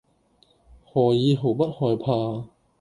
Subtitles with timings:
[0.83, 2.47] 何以毫不害怕；